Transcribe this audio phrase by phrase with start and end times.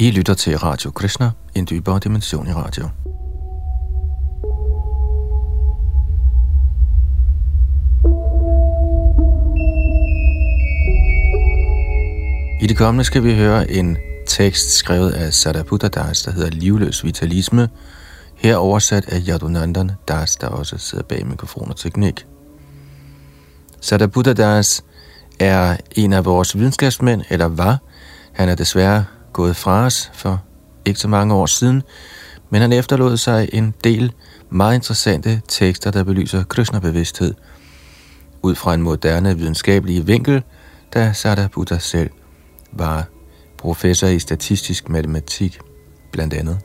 [0.00, 2.88] I lytter til Radio Krishna, en dybere dimension i radio.
[12.60, 17.04] I det kommende skal vi høre en tekst skrevet af Sarabutta Das, der hedder Livløs
[17.04, 17.68] Vitalisme,
[18.36, 22.26] her oversat af Yadunandan Das, der også sidder bag mikrofon og teknik.
[23.80, 24.84] Sarabutta Das
[25.40, 27.78] er en af vores videnskabsmænd, eller var.
[28.32, 30.42] Han er desværre gået fra os for
[30.84, 31.82] ikke så mange år siden,
[32.50, 34.12] men han efterlod sig en del
[34.50, 37.34] meget interessante tekster, der belyser Krishna-bevidsthed
[38.42, 40.42] ud fra en moderne videnskabelig vinkel,
[40.94, 42.10] da Sarabutta selv
[42.72, 43.06] var
[43.58, 45.58] professor i statistisk matematik,
[46.12, 46.58] blandt andet.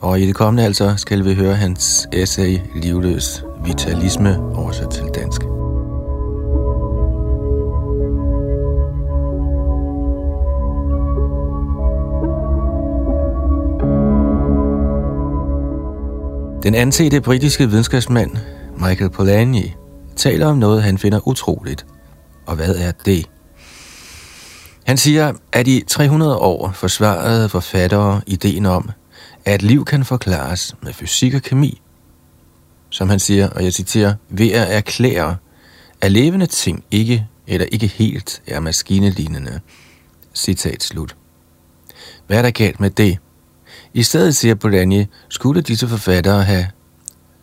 [0.00, 5.42] Og i det kommende altså skal vi høre hans essay Livløs Vitalisme oversat til dansk.
[16.62, 18.30] Den ansete britiske videnskabsmand
[18.78, 19.74] Michael Polanyi
[20.16, 21.86] taler om noget, han finder utroligt.
[22.46, 23.26] Og hvad er det?
[24.84, 28.90] Han siger, at i 300 år forsvarede forfattere ideen om,
[29.44, 31.80] at liv kan forklares med fysik og kemi.
[32.90, 35.36] Som han siger, og jeg citerer, ved at erklære,
[36.00, 39.60] at levende ting ikke eller ikke helt er maskinelignende.
[40.34, 41.16] Citat slut.
[42.26, 43.18] Hvad er der galt med det?
[43.94, 46.66] I stedet, siger Polanyi, skulle disse forfattere have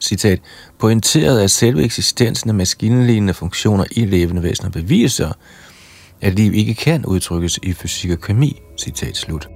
[0.00, 0.40] citat,
[0.78, 5.32] pointeret, at selve eksistensen af maskinlignende funktioner i levende væsener beviser,
[6.20, 8.60] at liv ikke kan udtrykkes i fysik og kemi.
[8.78, 9.48] Citat slut.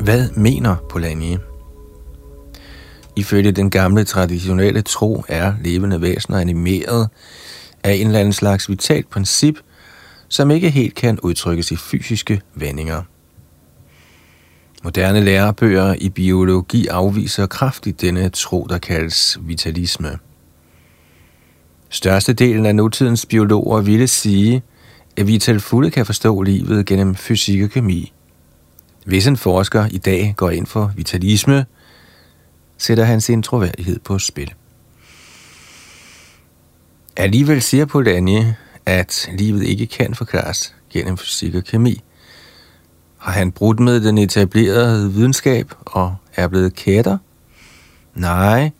[0.00, 1.36] Hvad mener Polanyi?
[3.16, 7.08] Ifølge den gamle traditionelle tro er levende væsener animeret
[7.84, 9.58] af en eller anden slags vitalt princip,
[10.28, 13.02] som ikke helt kan udtrykkes i fysiske vendinger.
[14.84, 20.18] Moderne lærebøger i biologi afviser kraftigt denne tro, der kaldes vitalisme.
[21.88, 24.62] Størstedelen af nutidens biologer ville sige,
[25.16, 28.12] at vi til fulde kan forstå livet gennem fysik og kemi.
[29.04, 31.66] Hvis en forsker i dag går ind for vitalisme,
[32.78, 34.54] sætter han sin troværdighed på spil.
[37.16, 38.44] Alligevel siger Polanyi,
[38.86, 42.02] at livet ikke kan forklares gennem fysik og kemi.
[43.18, 47.18] Har han brudt med den etablerede videnskab og er blevet kætter?
[48.14, 48.70] Nej,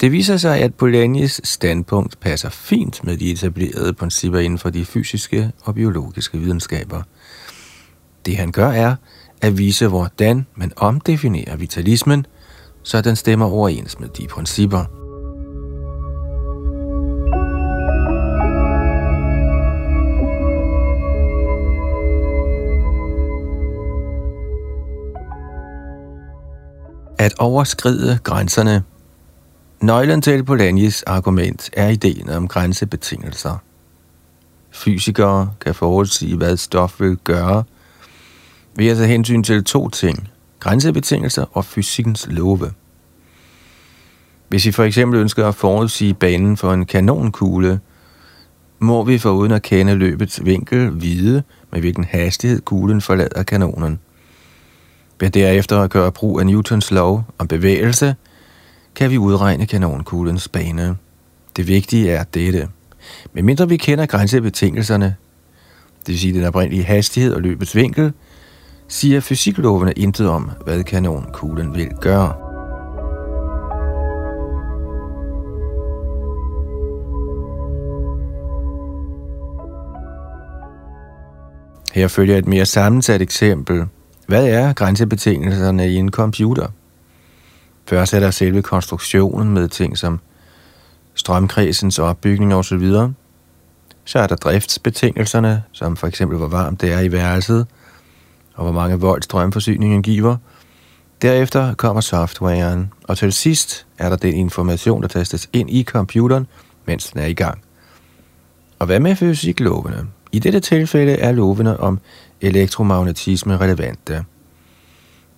[0.00, 4.84] det viser sig, at Polanyis standpunkt passer fint med de etablerede principper inden for de
[4.84, 7.02] fysiske og biologiske videnskaber.
[8.26, 8.96] Det han gør er
[9.40, 12.26] at vise, hvordan man omdefinerer vitalismen,
[12.82, 14.84] så den stemmer overens med de principper.
[27.18, 28.82] At overskride grænserne
[29.82, 33.56] Nøglen til Polanyi's argument er ideen om grænsebetingelser.
[34.70, 37.64] Fysikere kan forudsige, hvad stof vil gøre,
[38.76, 40.28] ved at tage hensyn til to ting,
[40.62, 42.70] grænsebetingelser og fysikkens love.
[44.48, 47.80] Hvis vi for eksempel ønsker at forudsige banen for en kanonkugle,
[48.78, 53.98] må vi foruden at kende løbets vinkel vide, med hvilken hastighed kuglen forlader kanonen.
[55.20, 58.14] Ved derefter at gøre brug af Newtons lov om bevægelse,
[58.94, 60.96] kan vi udregne kanonkuglens bane.
[61.56, 62.68] Det vigtige er dette.
[63.32, 65.16] Medmindre vi kender grænsebetingelserne,
[66.00, 68.12] det vil sige den oprindelige hastighed og løbets vinkel,
[68.92, 72.34] siger fysiklovene intet om, hvad kanonkuglen vil gøre.
[81.92, 83.84] Her følger et mere sammensat eksempel.
[84.26, 86.66] Hvad er grænsebetingelserne i en computer?
[87.88, 90.20] Først er der selve konstruktionen med ting som
[91.14, 92.92] strømkredsens opbygning osv.
[94.04, 97.66] Så er der driftsbetingelserne, som for eksempel hvor varmt det er i værelset–
[98.62, 100.36] og hvor mange volt strømforsyningen giver.
[101.22, 106.46] Derefter kommer softwaren, og til sidst er der den information, der tastes ind i computeren,
[106.86, 107.58] mens den er i gang.
[108.78, 110.06] Og hvad med fysiklovene?
[110.32, 111.98] I dette tilfælde er lovene om
[112.40, 114.24] elektromagnetisme relevante.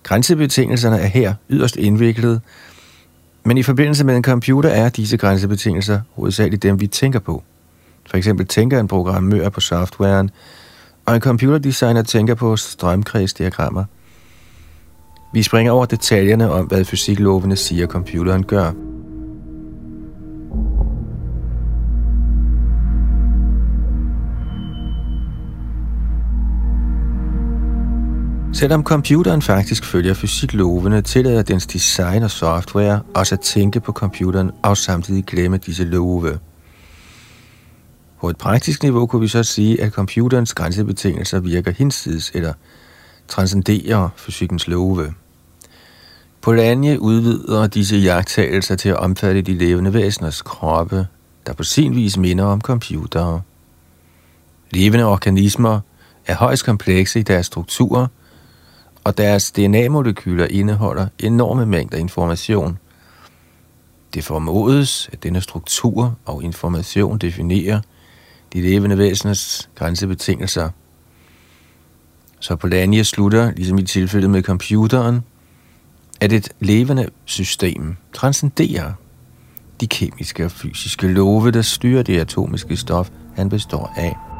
[0.03, 2.41] Grænsebetingelserne er her yderst indviklet,
[3.43, 7.43] men i forbindelse med en computer er disse grænsebetingelser hovedsageligt dem, vi tænker på.
[8.09, 10.29] For eksempel tænker en programmør på softwaren,
[11.05, 13.83] og en computerdesigner tænker på strømkredsdiagrammer.
[15.33, 18.71] Vi springer over detaljerne om, hvad fysiklovene siger, computeren gør.
[28.53, 34.51] Selvom computeren faktisk følger fysiklovene, tillader dens design og software også at tænke på computeren
[34.63, 36.39] og samtidig glemme disse love.
[38.25, 42.53] På et praktisk niveau kunne vi så sige, at computerens grænsebetingelser virker hinsides eller
[43.27, 45.13] transcenderer fysikkens love.
[46.41, 51.07] Polanyi udvider disse jagttagelser til at omfatte de levende væseners kroppe,
[51.45, 53.41] der på sin vis minder om computere.
[54.71, 55.79] Levende organismer
[56.27, 58.07] er højst komplekse i deres strukturer,
[59.03, 62.77] og deres DNA-molekyler indeholder enorme mængder information.
[64.13, 67.81] Det formodes, at denne struktur og information definerer
[68.55, 70.69] de levende væseners grænsebetingelser.
[72.39, 75.21] Så Polanyi slutter, ligesom i tilfældet med computeren,
[76.21, 78.93] at et levende system transcenderer
[79.81, 84.34] de kemiske og fysiske love, der styrer det atomiske stof, han består af.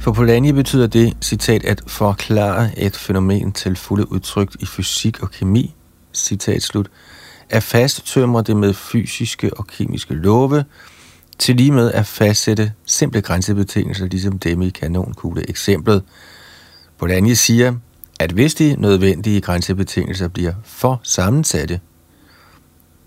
[0.00, 5.30] For Polanyi betyder det, citat, at forklare et fænomen til fulde udtrykt i fysik og
[5.30, 5.74] kemi,
[6.14, 6.90] citat slut,
[7.50, 10.64] at fasttømre det med fysiske og kemiske love,
[11.38, 16.02] til lige med at fastsætte simple grænsebetingelser, ligesom dem i kanonkugle eksemplet.
[16.98, 17.74] Polanyi siger,
[18.20, 21.80] at hvis de nødvendige grænsebetingelser bliver for sammensatte,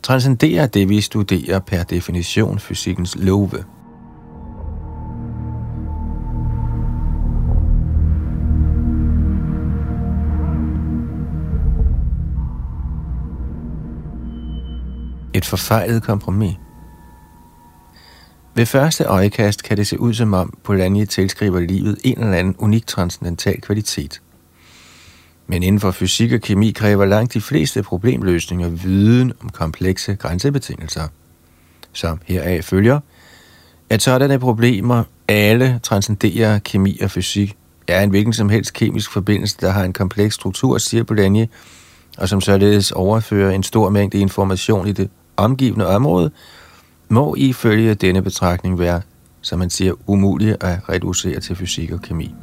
[0.04, 3.64] transcenderer det, vi studerer per definition fysikkens love.
[15.58, 16.56] Forfejlet kompromis.
[18.56, 22.56] Ved første øjekast kan det se ud som om Polanyi tilskriver livet en eller anden
[22.58, 24.22] unik transcendental kvalitet.
[25.48, 31.08] Men inden for fysik og kemi kræver langt de fleste problemløsninger viden om komplekse grænsebetingelser.
[31.92, 33.00] Som heraf følger,
[33.90, 37.58] at sådanne problemer alle transcenderer kemi og fysik,
[37.88, 41.46] er en hvilken som helst kemisk forbindelse, der har en kompleks struktur, siger Polanyi,
[42.18, 46.32] og som således overfører en stor mængde information i det omgivende område,
[47.10, 49.02] må ifølge denne betragtning være,
[49.42, 52.36] som man siger, umulige at reducere til fysik og kemi.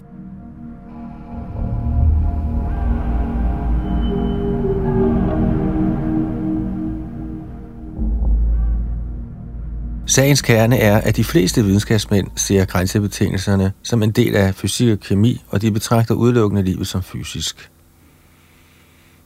[10.11, 15.01] Sagens kerne er, at de fleste videnskabsmænd ser grænsebetingelserne som en del af fysik og
[15.01, 17.71] kemi, og de betragter udelukkende livet som fysisk.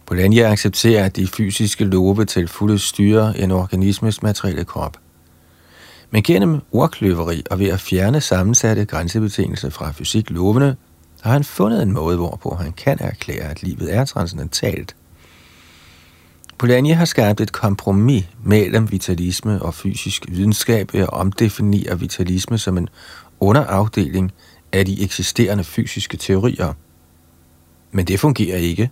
[0.06, 4.96] Polanyi accepterer, at de fysiske love til fulde styrer en organismes materielle krop.
[6.10, 10.76] Men gennem ordkløveri og ved at fjerne sammensatte grænsebetingelser fra fysiklovene,
[11.20, 14.96] har han fundet en måde, hvorpå han kan erklære, at livet er transcendentalt.
[16.58, 22.78] Polanyi har skabt et kompromis mellem vitalisme og fysisk videnskab ved at omdefinere vitalisme som
[22.78, 22.88] en
[23.40, 24.32] underafdeling
[24.72, 26.72] af de eksisterende fysiske teorier.
[27.92, 28.90] Men det fungerer ikke,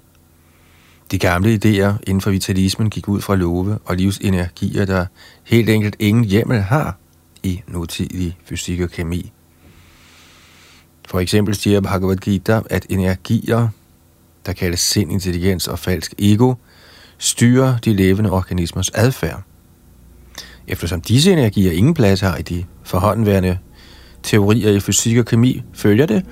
[1.13, 5.07] de gamle idéer inden for vitalismen gik ud fra love og livsenergier, der
[5.45, 6.97] helt enkelt ingen hjemmel har
[7.43, 9.33] i nutidig fysik og kemi.
[11.09, 13.69] For eksempel siger Bhagavad Gita, at energier,
[14.47, 16.55] der kaldes sind, intelligens og falsk ego,
[17.19, 19.43] styrer de levende organismers adfærd.
[20.69, 23.59] Eftersom disse energier ingen plads har i de forhåndværende
[24.23, 26.25] teorier i fysik og kemi, følger det,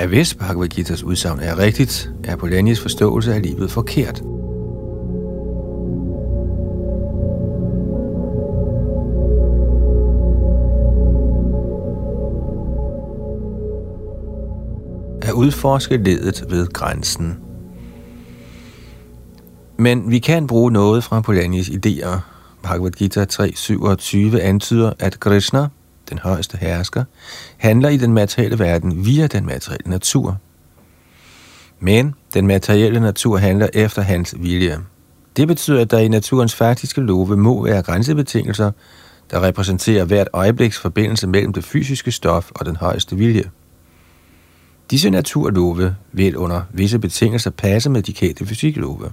[0.00, 4.22] at hvis Bhagavad Gita's udsagn er rigtigt, er Polanyas forståelse af livet forkert.
[15.22, 17.38] At udforske ledet ved grænsen.
[19.78, 22.18] Men vi kan bruge noget fra Polanyas idéer.
[22.62, 25.68] Bhagavad Gita 3.27 antyder, at Krishna,
[26.10, 27.04] den højeste hersker,
[27.56, 30.38] handler i den materielle verden via den materielle natur.
[31.80, 34.78] Men den materielle natur handler efter hans vilje.
[35.36, 38.70] Det betyder, at der i naturens faktiske love må være grænsebetingelser,
[39.30, 43.50] der repræsenterer hvert øjebliks forbindelse mellem det fysiske stof og den højeste vilje.
[44.90, 49.12] Disse naturlove vil under visse betingelser passe med de kendte fysiklove.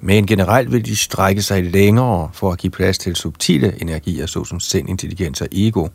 [0.00, 4.60] Men generelt vil de strække sig længere for at give plads til subtile energier, såsom
[4.60, 5.88] sind, intelligens og ego.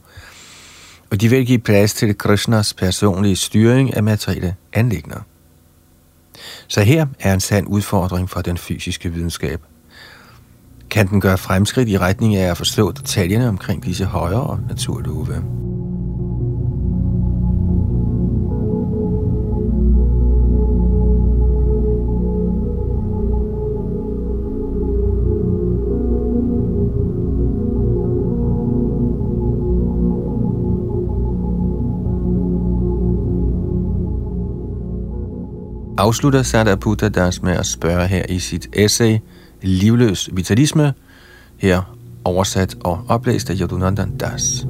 [1.11, 5.19] Og de vil give plads til Krishnas personlige styring af materielle anlægner.
[6.67, 9.61] Så her er en sand udfordring for den fysiske videnskab.
[10.89, 15.43] Kan den gøre fremskridt i retning af at forstå detaljerne omkring disse højere naturlove?
[36.05, 39.17] Afslutter Sadaputta Das med at spørge her i sit essay
[39.61, 40.93] Livløs vitalisme,
[41.57, 44.65] her oversat og oplæst af Yadunandan Das.